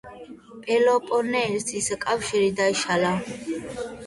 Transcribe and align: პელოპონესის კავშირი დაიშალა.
პელოპონესის 0.67 1.91
კავშირი 2.07 2.49
დაიშალა. 2.63 3.15